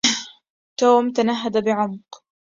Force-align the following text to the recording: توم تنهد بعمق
توم 0.79 1.11
تنهد 1.11 1.57
بعمق 1.65 2.23